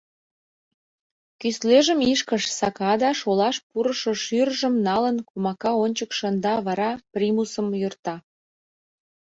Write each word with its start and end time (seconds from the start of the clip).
Кӱслежым 1.39 1.99
ишкыш 2.11 2.43
сака 2.57 2.93
да, 3.01 3.09
шолаш 3.19 3.57
пурышо 3.67 4.13
шӱржым 4.23 4.75
налын, 4.87 5.17
комака 5.29 5.71
ончык 5.83 6.11
шында, 6.17 6.53
вара 6.65 6.89
примусым 7.13 7.67
йӧрта. 7.81 8.15